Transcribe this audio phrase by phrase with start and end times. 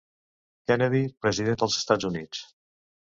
[0.69, 2.41] Kennedy, President dels Estats Units.